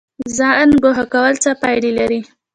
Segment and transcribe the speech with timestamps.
[0.35, 2.19] ځان ګوښه کول څه پایله لري؟